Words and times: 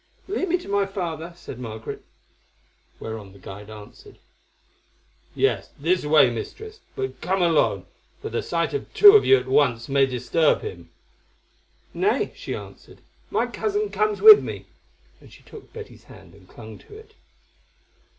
"Lead 0.27 0.49
me 0.49 0.57
to 0.57 0.67
my 0.67 0.87
father," 0.87 1.31
said 1.35 1.59
Margaret. 1.59 2.03
Whereon 2.99 3.33
the 3.33 3.37
guide 3.37 3.69
answered: 3.69 4.17
"Yes, 5.35 5.69
this 5.79 6.03
way, 6.03 6.31
Mistress, 6.31 6.79
but 6.95 7.21
come 7.21 7.43
alone, 7.43 7.85
for 8.19 8.29
the 8.29 8.41
sight 8.41 8.73
of 8.73 8.91
two 8.95 9.15
of 9.15 9.25
you 9.25 9.37
at 9.37 9.47
once 9.47 9.87
may 9.87 10.07
disturb 10.07 10.61
him." 10.61 10.89
"Nay," 11.93 12.33
she 12.35 12.55
answered, 12.55 13.01
"my 13.29 13.45
cousin 13.45 13.91
comes 13.91 14.23
with 14.23 14.41
me." 14.43 14.65
And 15.19 15.31
she 15.31 15.43
took 15.43 15.71
Betty's 15.71 16.05
hand 16.05 16.33
and 16.33 16.49
clung 16.49 16.79
to 16.79 16.97
it. 16.97 17.13